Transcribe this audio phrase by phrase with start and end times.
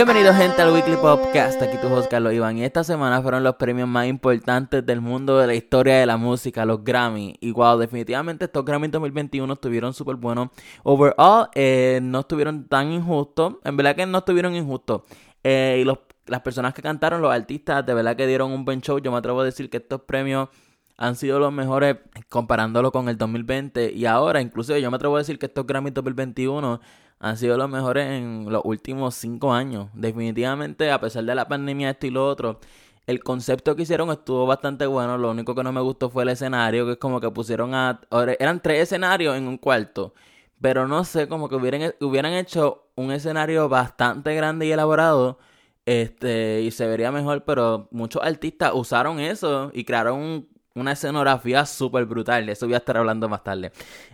[0.00, 3.56] Bienvenidos gente al Weekly Podcast, aquí tu host Carlos Iván y esta semana fueron los
[3.56, 7.36] premios más importantes del mundo de la historia de la música, los Grammy.
[7.38, 10.48] Y wow, definitivamente estos Grammy 2021 estuvieron súper buenos.
[10.84, 15.02] Overall, eh, no estuvieron tan injustos, en verdad que no estuvieron injustos.
[15.44, 18.80] Eh, y los, las personas que cantaron, los artistas, de verdad que dieron un buen
[18.80, 18.98] show.
[19.00, 20.48] Yo me atrevo a decir que estos premios
[20.96, 21.96] han sido los mejores
[22.30, 25.90] comparándolo con el 2020 y ahora, inclusive yo me atrevo a decir que estos Grammy
[25.90, 26.80] 2021
[27.20, 29.88] han sido los mejores en los últimos cinco años.
[29.94, 32.60] Definitivamente, a pesar de la pandemia, esto y lo otro,
[33.06, 35.18] el concepto que hicieron estuvo bastante bueno.
[35.18, 38.00] Lo único que no me gustó fue el escenario, que es como que pusieron a.
[38.38, 40.14] Eran tres escenarios en un cuarto.
[40.60, 45.38] Pero no sé, como que hubieran, hubieran hecho un escenario bastante grande y elaborado.
[45.86, 52.06] Este, y se vería mejor, pero muchos artistas usaron eso y crearon una escenografía súper
[52.06, 52.46] brutal.
[52.46, 53.72] De eso voy a estar hablando más tarde.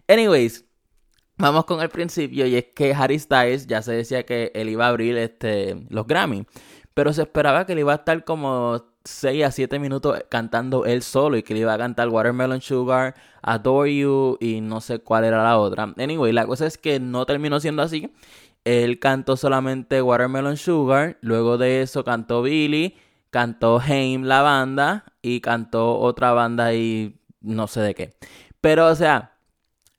[0.09, 0.66] Anyways,
[1.39, 4.87] Vamos con el principio y es que Harry Styles ya se decía que él iba
[4.87, 6.47] a abrir este, los Grammy,
[6.95, 11.03] pero se esperaba que él iba a estar como 6 a 7 minutos cantando él
[11.03, 15.25] solo y que le iba a cantar Watermelon Sugar, Adore You y no sé cuál
[15.25, 15.93] era la otra.
[15.99, 18.11] Anyway, la cosa es que no terminó siendo así.
[18.65, 22.97] Él cantó solamente Watermelon Sugar, luego de eso cantó Billy,
[23.31, 28.15] cantó Haim la banda y cantó otra banda y no sé de qué.
[28.63, 29.36] Pero o sea,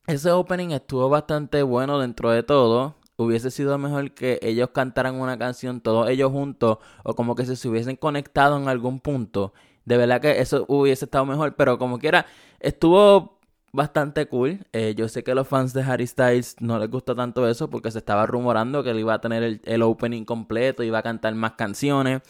[0.08, 2.95] ese opening estuvo bastante bueno dentro de todo.
[3.17, 7.67] Hubiese sido mejor que ellos cantaran una canción todos ellos juntos o como que se
[7.67, 9.53] hubiesen conectado en algún punto.
[9.86, 12.25] De verdad que eso hubiese estado mejor, pero como quiera,
[12.59, 13.39] estuvo
[13.73, 14.66] bastante cool.
[14.72, 17.69] Eh, yo sé que a los fans de Harry Styles no les gustó tanto eso
[17.69, 21.03] porque se estaba rumorando que él iba a tener el, el opening completo, iba a
[21.03, 22.21] cantar más canciones.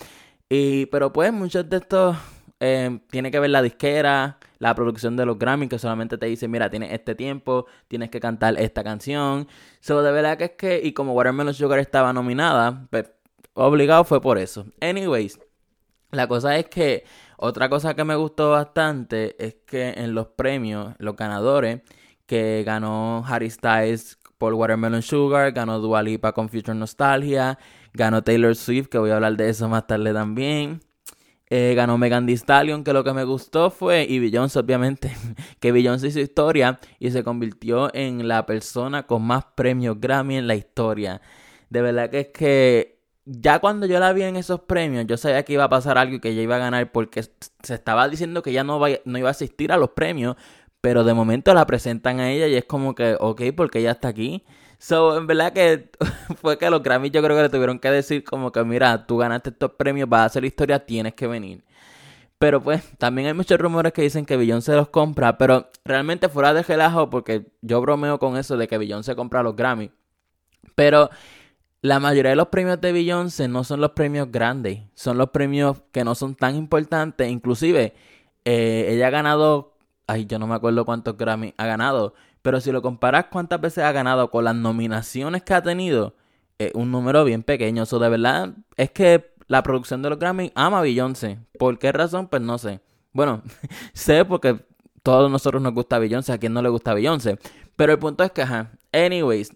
[0.50, 2.16] Y, pero pues muchos de estos
[2.60, 6.48] eh, tiene que ver la disquera, la producción de los Grammy, que solamente te dice,
[6.48, 9.48] mira, tienes este tiempo, tienes que cantar esta canción.
[9.80, 13.12] So, de verdad que es que, y como Watermelon Sugar estaba nominada, pues,
[13.54, 14.66] obligado fue por eso.
[14.82, 15.40] Anyways,
[16.12, 17.06] la cosa es que
[17.38, 21.82] otra cosa que me gustó bastante es que en los premios, los ganadores,
[22.26, 27.58] que ganó Harry Styles por Watermelon Sugar, ganó Dua Lipa con Future Nostalgia,
[27.94, 30.82] ganó Taylor Swift, que voy a hablar de eso más tarde también.
[31.50, 35.16] Eh, ganó Megan Thee Stallion, que lo que me gustó fue, y Beyoncé obviamente,
[35.62, 40.48] que Beyoncé hizo historia y se convirtió en la persona con más premios Grammy en
[40.48, 41.22] la historia.
[41.70, 45.44] De verdad que es que ya cuando yo la vi en esos premios, yo sabía
[45.44, 48.42] que iba a pasar algo y que ella iba a ganar porque se estaba diciendo
[48.42, 50.36] que ella no, no iba a asistir a los premios,
[50.82, 54.10] pero de momento la presentan a ella y es como que, ok, porque ella está
[54.10, 54.46] aquí.
[54.80, 55.90] So, en verdad que
[56.42, 59.18] fue que los Grammys yo creo que le tuvieron que decir como que, mira, tú
[59.18, 61.64] ganaste estos premios, vas a hacer historia, tienes que venir.
[62.40, 66.54] Pero pues, también hay muchos rumores que dicen que Beyoncé los compra, pero realmente fuera
[66.54, 69.90] de relajo, porque yo bromeo con eso de que Beyoncé compra los Grammys.
[70.76, 71.10] Pero
[71.82, 75.78] la mayoría de los premios de Beyoncé no son los premios grandes, son los premios
[75.92, 77.30] que no son tan importantes.
[77.32, 77.96] Inclusive,
[78.46, 79.74] eh, ella ha ganado,
[80.06, 82.14] ay, yo no me acuerdo cuántos Grammys ha ganado,
[82.48, 86.16] pero si lo comparas cuántas veces ha ganado con las nominaciones que ha tenido,
[86.58, 87.84] es un número bien pequeño.
[87.84, 91.40] Eso de verdad es que la producción de los Grammy ama a Beyoncé.
[91.60, 92.30] ¿Por qué razón?
[92.30, 92.80] Pues no sé.
[93.12, 93.42] Bueno,
[93.94, 94.66] sé porque
[95.04, 97.38] todos nosotros nos gusta Beyoncé, a quien no le gusta Beyoncé.
[97.76, 98.72] Pero el punto es que, ajá.
[98.94, 99.52] Anyways,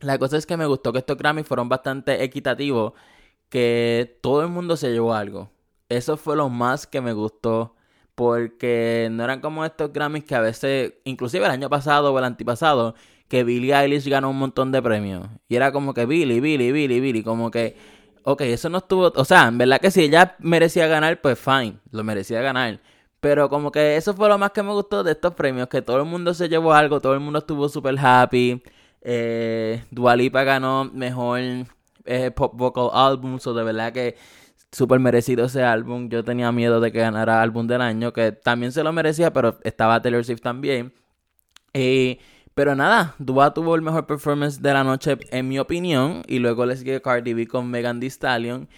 [0.00, 2.94] la cosa es que me gustó que estos Grammy fueron bastante equitativos,
[3.50, 5.50] que todo el mundo se llevó algo.
[5.90, 7.74] Eso fue lo más que me gustó
[8.16, 12.24] porque no eran como estos Grammys que a veces, inclusive el año pasado o el
[12.24, 12.96] antipasado,
[13.28, 15.28] que Billie Eilish ganó un montón de premios.
[15.48, 17.76] Y era como que Billie, Billie, Billie, Billie, como que,
[18.24, 21.78] ok, eso no estuvo, o sea, en verdad que si ella merecía ganar, pues fine,
[21.90, 22.80] lo merecía ganar.
[23.20, 25.98] Pero como que eso fue lo más que me gustó de estos premios, que todo
[25.98, 28.62] el mundo se llevó algo, todo el mundo estuvo súper happy.
[29.02, 31.40] Eh, Dualipa ganó mejor
[32.06, 34.16] eh, pop vocal album, o de verdad que
[34.72, 36.08] súper merecido ese álbum.
[36.08, 39.58] Yo tenía miedo de que ganara álbum del año, que también se lo merecía, pero
[39.64, 40.92] estaba Taylor Swift también.
[41.72, 42.18] Eh,
[42.54, 46.22] pero nada, Dua tuvo el mejor performance de la noche, en mi opinión.
[46.26, 48.68] Y luego le sigue Cardi B con Megan Thee Stallion.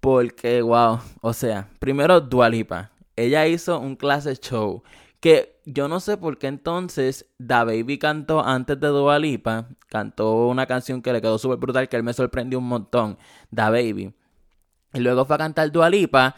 [0.00, 2.90] Porque, wow, o sea, primero Dua Lipa.
[3.16, 4.82] Ella hizo un clase show.
[5.20, 9.68] Que yo no sé por qué entonces Da Baby cantó antes de Dua Lipa.
[9.88, 13.18] Cantó una canción que le quedó súper brutal, que él me sorprendió un montón.
[13.52, 14.14] Da Baby.
[14.92, 16.36] Y luego fue a cantar Dualipa.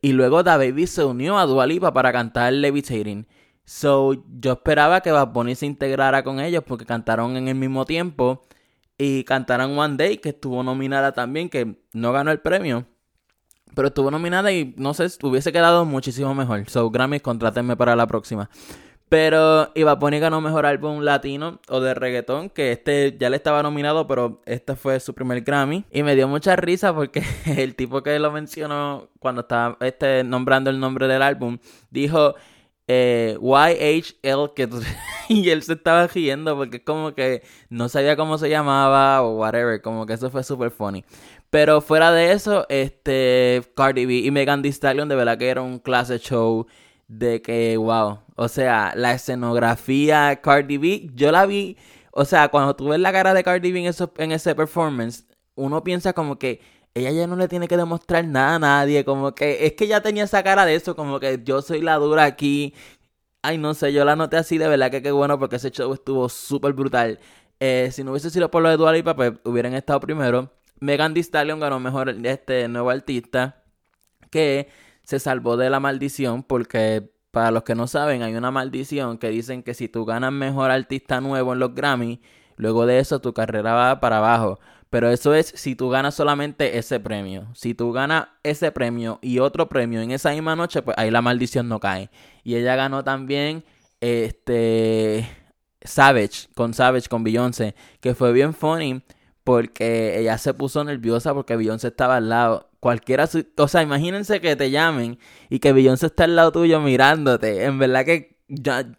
[0.00, 3.26] Y luego Da Baby se unió a Dualipa para cantar Levitating.
[3.64, 7.84] So, yo esperaba que Bad Bunny se integrara con ellos porque cantaron en el mismo
[7.84, 8.42] tiempo.
[8.96, 12.86] Y cantaron One Day, que estuvo nominada también, que no ganó el premio.
[13.74, 16.68] Pero estuvo nominada y no sé, hubiese quedado muchísimo mejor.
[16.68, 18.48] So, Grammy, contrátenme para la próxima.
[19.08, 23.62] Pero Iba Bunny ganó mejor álbum latino o de reggaetón, que este ya le estaba
[23.62, 25.84] nominado, pero este fue su primer Grammy.
[25.90, 30.68] Y me dio mucha risa porque el tipo que lo mencionó cuando estaba este, nombrando
[30.68, 31.58] el nombre del álbum,
[31.90, 32.34] dijo
[32.86, 34.68] eh, YHL, que
[35.28, 39.36] y él se estaba riendo porque es como que no sabía cómo se llamaba o
[39.38, 41.04] whatever, como que eso fue súper funny.
[41.50, 45.62] Pero fuera de eso, este Cardi B y Megan Thee Stallion de verdad que era
[45.62, 46.66] un clase show
[47.08, 51.76] de que, wow, o sea, la escenografía Cardi B, yo la vi,
[52.12, 55.26] o sea, cuando tú ves la cara de Cardi B en, eso, en ese performance,
[55.54, 56.60] uno piensa como que
[56.94, 60.02] ella ya no le tiene que demostrar nada a nadie, como que es que ya
[60.02, 62.74] tenía esa cara de eso, como que yo soy la dura aquí.
[63.42, 65.92] Ay, no sé, yo la noté así, de verdad que qué bueno, porque ese show
[65.94, 67.20] estuvo súper brutal.
[67.60, 70.52] Eh, si no hubiese sido por lo de Dua Lipa, pues hubieran estado primero.
[70.80, 73.62] Megan Thee Stallion ganó mejor este nuevo artista
[74.30, 74.68] que
[75.08, 79.30] se salvó de la maldición porque para los que no saben hay una maldición que
[79.30, 82.20] dicen que si tú ganas mejor artista nuevo en los Grammy,
[82.56, 84.60] luego de eso tu carrera va para abajo.
[84.90, 87.48] Pero eso es si tú ganas solamente ese premio.
[87.54, 91.22] Si tú ganas ese premio y otro premio en esa misma noche, pues ahí la
[91.22, 92.10] maldición no cae.
[92.44, 93.64] Y ella ganó también
[94.00, 95.26] este
[95.80, 99.02] Savage, con Savage, con Beyoncé, que fue bien funny
[99.42, 104.56] porque ella se puso nerviosa porque Beyoncé estaba al lado cualquiera, o sea, imagínense que
[104.56, 107.64] te llamen y que Beyoncé está al lado tuyo mirándote.
[107.64, 108.38] En verdad que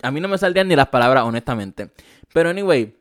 [0.01, 1.91] a mí no me saldrían ni las palabras, honestamente.
[2.33, 2.95] Pero anyway,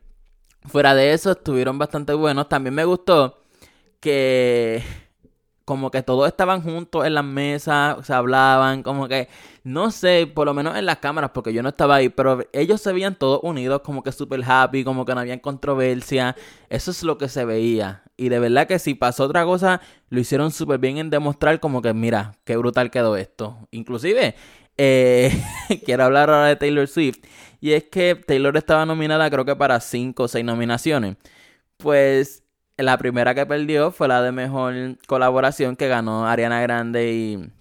[0.65, 2.49] fuera de eso, estuvieron bastante buenos.
[2.49, 3.43] También me gustó
[3.99, 4.83] que
[5.69, 9.27] como que todos estaban juntos en las mesas, se hablaban, como que,
[9.63, 12.81] no sé, por lo menos en las cámaras, porque yo no estaba ahí, pero ellos
[12.81, 16.35] se veían todos unidos, como que super happy, como que no había controversia,
[16.69, 18.01] eso es lo que se veía.
[18.17, 19.79] Y de verdad que si pasó otra cosa,
[20.09, 23.67] lo hicieron súper bien en demostrar como que, mira, qué brutal quedó esto.
[23.69, 24.33] Inclusive,
[24.75, 25.43] eh,
[25.85, 27.19] quiero hablar ahora de Taylor Swift,
[27.61, 31.17] y es que Taylor estaba nominada creo que para 5 o 6 nominaciones.
[31.77, 32.43] Pues
[32.85, 37.51] la primera que perdió fue la de mejor colaboración que ganó Ariana Grande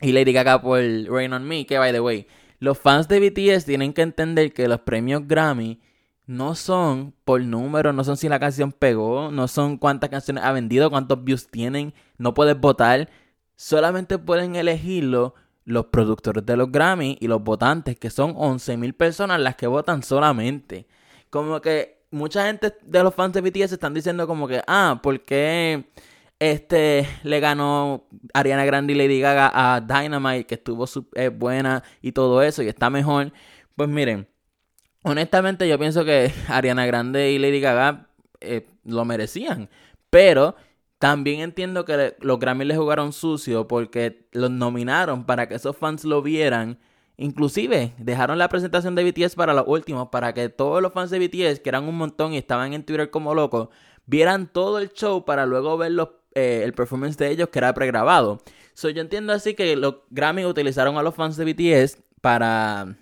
[0.00, 2.26] y, Lady Gaga por Rain on Me, que by the way,
[2.58, 5.80] los fans de BTS tienen que entender que los premios Grammy
[6.26, 10.52] no son por número, no son si la canción pegó, no son cuántas canciones ha
[10.52, 13.10] vendido, cuántos views tienen, no puedes votar,
[13.56, 15.34] solamente pueden elegirlo
[15.64, 20.02] los productores de los Grammy y los votantes, que son 11.000 personas las que votan
[20.02, 20.86] solamente.
[21.30, 25.20] Como que mucha gente de los fans de BTS están diciendo como que, ah, ¿por
[25.22, 25.84] qué
[26.38, 32.12] este le ganó Ariana Grande y Lady Gaga a Dynamite, que estuvo eh, buena y
[32.12, 33.32] todo eso y está mejor?
[33.76, 34.28] Pues miren,
[35.02, 38.08] honestamente yo pienso que Ariana Grande y Lady Gaga
[38.40, 39.68] eh, lo merecían,
[40.10, 40.56] pero
[40.98, 46.04] también entiendo que los Grammy le jugaron sucio porque los nominaron para que esos fans
[46.04, 46.78] lo vieran
[47.16, 51.20] Inclusive dejaron la presentación de BTS para los últimos, para que todos los fans de
[51.20, 53.68] BTS, que eran un montón y estaban en Twitter como locos,
[54.06, 55.92] vieran todo el show para luego ver
[56.34, 58.42] eh, el performance de ellos que era pregrabado.
[58.74, 62.96] So, yo entiendo así que los Grammy utilizaron a los fans de BTS para,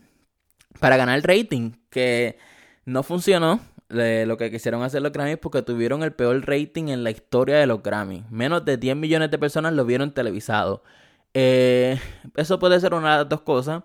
[0.79, 2.37] para ganar rating, que
[2.85, 7.11] no funcionó lo que quisieron hacer los Grammy porque tuvieron el peor rating en la
[7.11, 8.25] historia de los Grammy.
[8.31, 10.83] Menos de 10 millones de personas lo vieron televisado.
[11.35, 11.99] Eh,
[12.37, 13.83] eso puede ser una de las dos cosas.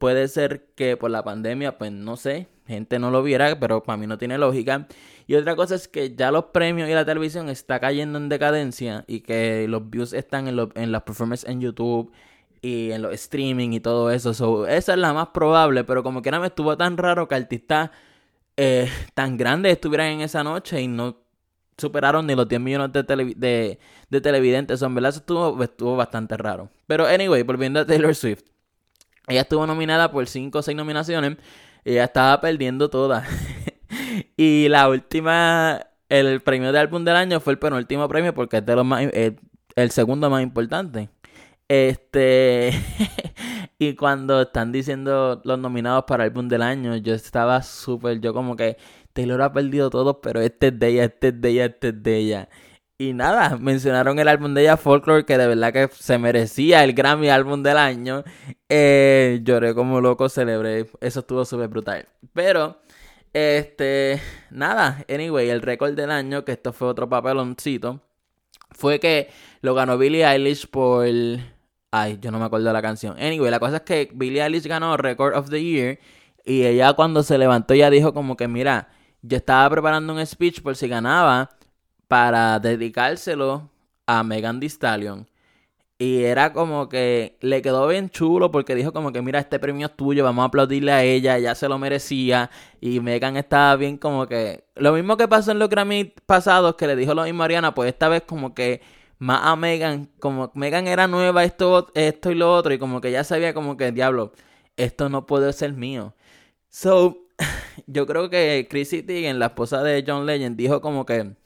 [0.00, 3.98] Puede ser que por la pandemia, pues no sé, gente no lo viera, pero para
[3.98, 4.88] mí no tiene lógica.
[5.26, 9.04] Y otra cosa es que ya los premios y la televisión está cayendo en decadencia
[9.06, 12.10] y que los views están en, en las performances en YouTube
[12.62, 14.30] y en los streaming y todo eso.
[14.66, 17.90] esa es la más probable, pero como que no me estuvo tan raro que artistas
[18.56, 21.18] eh, tan grandes estuvieran en esa noche y no
[21.76, 23.02] superaron ni los 10 millones de,
[23.36, 23.78] de,
[24.08, 24.80] de televidentes.
[24.80, 26.70] en verdad, estuvo, estuvo bastante raro.
[26.86, 28.44] Pero, anyway, volviendo a Taylor Swift.
[29.30, 31.36] Ella estuvo nominada por 5 o 6 nominaciones.
[31.84, 33.28] Ella estaba perdiendo todas.
[34.36, 39.32] y la última, el premio de álbum del año fue el penúltimo premio porque es
[39.76, 41.10] el segundo más importante.
[41.68, 42.72] Este.
[43.78, 48.20] y cuando están diciendo los nominados para álbum del año, yo estaba súper.
[48.20, 48.78] Yo, como que
[49.12, 52.02] Taylor ha perdido todo, pero este es de ella, este es de ella, este es
[52.02, 52.48] de ella.
[53.00, 56.92] Y nada, mencionaron el álbum de ella, Folklore, que de verdad que se merecía el
[56.92, 58.24] Grammy álbum del año.
[58.68, 60.86] Eh, lloré como loco, celebré.
[61.00, 62.06] Eso estuvo súper brutal.
[62.34, 62.78] Pero,
[63.32, 68.02] este, nada, anyway, el récord del año, que esto fue otro papeloncito,
[68.72, 69.30] fue que
[69.62, 71.06] lo ganó Billie Eilish por...
[71.90, 73.16] Ay, yo no me acuerdo de la canción.
[73.18, 75.98] Anyway, la cosa es que Billie Eilish ganó Record of the Year.
[76.44, 78.90] Y ella cuando se levantó ya dijo como que, mira,
[79.22, 81.48] yo estaba preparando un speech por si ganaba
[82.10, 83.70] para dedicárselo
[84.04, 85.28] a Megan Thee Stallion.
[85.96, 89.86] Y era como que le quedó bien chulo porque dijo como que mira, este premio
[89.86, 92.50] es tuyo, vamos a aplaudirle a ella, ella se lo merecía.
[92.80, 94.64] Y Megan estaba bien como que...
[94.74, 97.88] Lo mismo que pasó en los Grammy pasados, que le dijo lo mismo Ariana, pues
[97.90, 98.80] esta vez como que
[99.18, 103.12] más a Megan, como Megan era nueva, esto, esto y lo otro, y como que
[103.12, 104.32] ya sabía como que, diablo,
[104.76, 106.14] esto no puede ser mío.
[106.70, 107.18] So,
[107.86, 111.36] yo creo que Chrissy Teigen, la esposa de John Legend, dijo como que,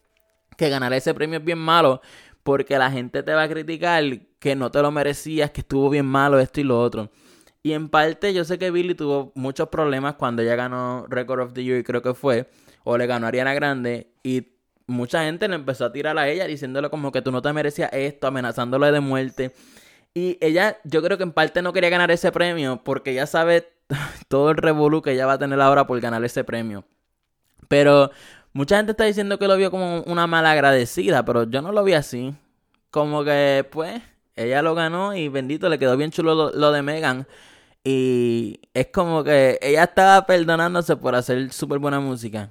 [0.54, 2.00] que ganar ese premio es bien malo
[2.42, 4.04] porque la gente te va a criticar
[4.38, 7.10] que no te lo merecías, que estuvo bien malo esto y lo otro.
[7.62, 11.52] Y en parte yo sé que Billy tuvo muchos problemas cuando ella ganó Record of
[11.54, 12.50] the Year, creo que fue,
[12.84, 14.48] o le ganó a Ariana Grande, y
[14.86, 17.90] mucha gente le empezó a tirar a ella diciéndole como que tú no te merecías
[17.94, 19.54] esto, amenazándole de muerte.
[20.12, 23.72] Y ella, yo creo que en parte no quería ganar ese premio porque ella sabe
[24.28, 26.84] todo el revolú que ella va a tener ahora por ganar ese premio.
[27.68, 28.10] Pero
[28.54, 31.84] mucha gente está diciendo que lo vio como una mala agradecida, pero yo no lo
[31.84, 32.34] vi así.
[32.90, 34.02] Como que, pues,
[34.36, 37.26] ella lo ganó y bendito, le quedó bien chulo lo, de Megan.
[37.84, 42.50] Y es como que ella estaba perdonándose por hacer súper buena música.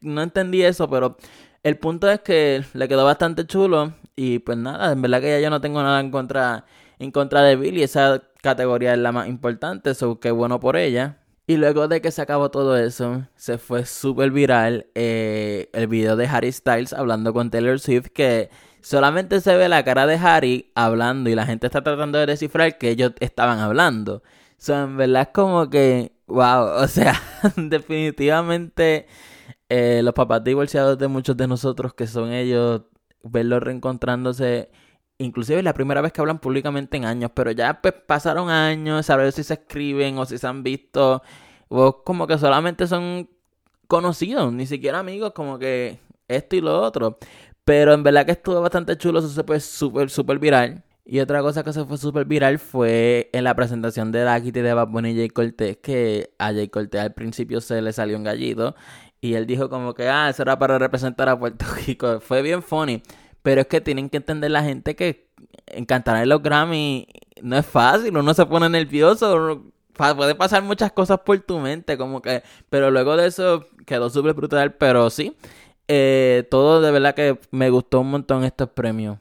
[0.00, 1.16] no entendí eso, pero
[1.62, 3.94] el punto es que le quedó bastante chulo.
[4.16, 6.66] Y pues nada, en verdad que ya yo no tengo nada en contra,
[6.98, 7.82] en contra de Billy.
[7.82, 11.18] Esa categoría es la más importante, eso qué bueno por ella.
[11.48, 16.14] Y luego de que se acabó todo eso, se fue súper viral eh, el video
[16.14, 18.50] de Harry Styles hablando con Taylor Swift que
[18.82, 22.76] solamente se ve la cara de Harry hablando y la gente está tratando de descifrar
[22.76, 24.22] que ellos estaban hablando.
[24.58, 27.18] So, en verdad es como que, wow, o sea,
[27.56, 29.06] definitivamente
[29.70, 32.82] eh, los papás divorciados de muchos de nosotros que son ellos,
[33.22, 34.70] verlos reencontrándose,
[35.18, 39.10] inclusive es la primera vez que hablan públicamente en años, pero ya pues, pasaron años,
[39.10, 41.22] a ver si se escriben o si se han visto,
[41.68, 43.28] o como que solamente son
[43.88, 45.98] conocidos, ni siquiera amigos, como que
[46.28, 47.18] esto y lo otro.
[47.64, 50.84] Pero en verdad que estuvo bastante chulo, eso se fue súper, súper viral.
[51.04, 54.74] Y otra cosa que se fue súper viral fue en la presentación de Kitty de
[54.74, 58.24] Bad Bunny y Jay Cortez, que a Jay Cortez al principio se le salió un
[58.24, 58.74] gallito.
[59.20, 62.20] Y él dijo como que, ah, eso era para representar a Puerto Rico.
[62.20, 63.02] Fue bien funny.
[63.42, 65.28] Pero es que tienen que entender la gente que
[65.86, 67.06] cantar en los Grammy
[67.42, 68.16] no es fácil.
[68.16, 69.62] Uno se pone nervioso.
[69.94, 72.42] Puede pasar muchas cosas por tu mente, como que...
[72.70, 75.36] Pero luego de eso quedó súper brutal, pero sí.
[75.88, 79.18] Eh, todo de verdad que me gustó un montón estos premios.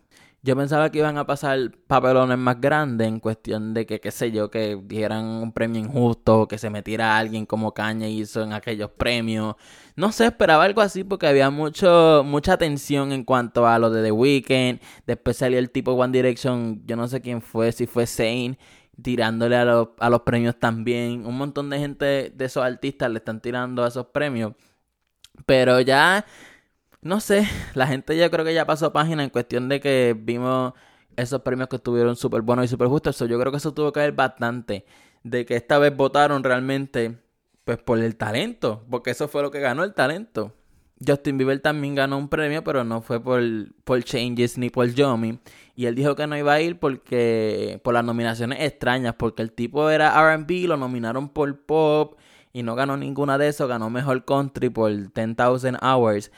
[0.48, 4.32] Yo pensaba que iban a pasar papelones más grandes en cuestión de que, qué sé
[4.32, 8.90] yo, que dieran un premio injusto, que se metiera alguien como Caña hizo en aquellos
[8.92, 9.56] premios.
[9.98, 14.02] No sé, esperaba algo así porque había mucho, mucha tensión en cuanto a lo de
[14.02, 14.80] The Weeknd.
[15.06, 18.58] Después salió el tipo One Direction, yo no sé quién fue, si fue Zane,
[19.02, 21.26] tirándole a los, a los premios también.
[21.26, 24.54] Un montón de gente de esos artistas le están tirando a esos premios.
[25.46, 26.26] Pero ya
[27.08, 30.74] no sé, la gente ya creo que ya pasó página en cuestión de que vimos
[31.16, 33.18] esos premios que estuvieron súper buenos y súper justos.
[33.20, 34.86] yo creo que eso tuvo que ver bastante.
[35.24, 37.18] De que esta vez votaron realmente
[37.66, 38.86] pues por el talento.
[38.90, 40.54] Porque eso fue lo que ganó el talento.
[41.06, 43.42] Justin Bieber también ganó un premio, pero no fue por,
[43.84, 45.40] por Changes ni por Yomi.
[45.76, 49.52] Y él dijo que no iba a ir porque por las nominaciones extrañas, porque el
[49.52, 52.18] tipo era RB, lo nominaron por pop
[52.54, 56.32] y no ganó ninguna de eso, ganó mejor country por 10,000 hours.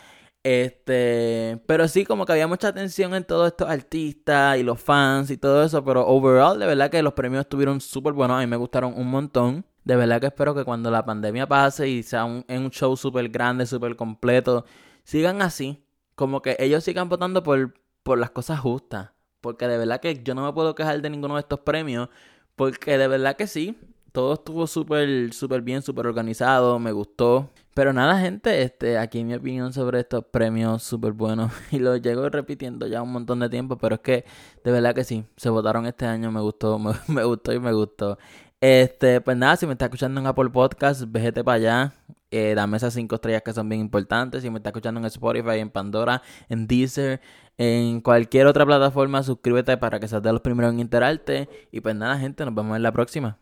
[0.51, 5.29] Este, pero sí, como que había mucha atención en todos estos artistas y los fans
[5.29, 8.48] y todo eso, pero overall, de verdad que los premios estuvieron súper buenos, a mí
[8.48, 9.63] me gustaron un montón.
[9.84, 13.29] De verdad que espero que cuando la pandemia pase y sea un, un show súper
[13.29, 14.65] grande, súper completo,
[15.03, 15.84] sigan así.
[16.15, 19.12] Como que ellos sigan votando por, por las cosas justas.
[19.41, 22.10] Porque de verdad que yo no me puedo quejar de ninguno de estos premios.
[22.56, 23.77] Porque de verdad que sí,
[24.12, 27.51] todo estuvo súper, súper bien, súper organizado, me gustó.
[27.79, 31.50] Pero nada, gente, este, aquí mi opinión sobre estos premios súper buenos.
[31.71, 34.25] Y lo llego repitiendo ya un montón de tiempo, pero es que
[34.65, 38.17] de verdad que sí, se votaron este año, me gustó, me, gustó y me gustó.
[38.59, 41.93] Este, pues nada, si me está escuchando en Apple Podcast, vete para allá.
[42.31, 44.41] Eh, dame esas cinco estrellas que son bien importantes.
[44.41, 47.21] Si me está escuchando en Spotify, en Pandora, en Deezer,
[47.57, 51.48] en cualquier otra plataforma, suscríbete para que seas de los primeros en enterarte.
[51.71, 53.38] Y pues nada, gente, nos vemos en la próxima.